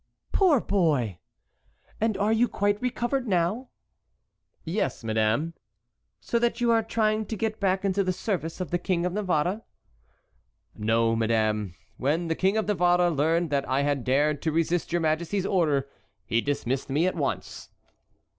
"Poor 0.31 0.59
boy! 0.59 1.19
And 1.99 2.17
are 2.17 2.33
you 2.33 2.47
quite 2.47 2.81
recovered 2.81 3.27
now?" 3.27 3.69
"Yes, 4.63 5.03
madame." 5.03 5.53
"So 6.19 6.39
that 6.39 6.59
you 6.59 6.71
are 6.71 6.81
trying 6.81 7.27
to 7.27 7.35
get 7.35 7.59
back 7.59 7.85
into 7.85 8.03
the 8.03 8.11
service 8.11 8.59
of 8.59 8.71
the 8.71 8.79
King 8.79 9.05
of 9.05 9.13
Navarre?" 9.13 9.61
"No, 10.75 11.15
madame. 11.15 11.75
When 11.97 12.29
the 12.29 12.35
King 12.35 12.57
of 12.57 12.67
Navarre 12.67 13.11
learned 13.11 13.51
that 13.51 13.69
I 13.69 13.83
had 13.83 14.03
dared 14.03 14.41
to 14.41 14.51
resist 14.51 14.91
your 14.91 15.01
majesty's 15.01 15.45
order 15.45 15.87
he 16.25 16.41
dismissed 16.41 16.89
me 16.89 17.05
at 17.05 17.13
once." 17.13 17.69